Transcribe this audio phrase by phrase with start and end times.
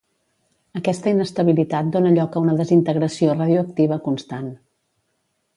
[0.79, 4.53] Aquesta inestabilitat dóna lloc a una desintegració radioactiva constant.